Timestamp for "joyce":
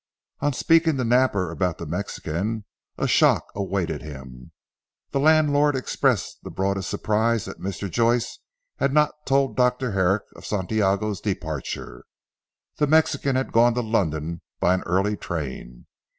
7.87-8.39